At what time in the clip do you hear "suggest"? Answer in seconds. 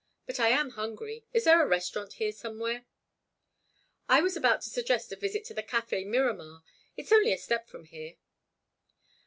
4.71-5.11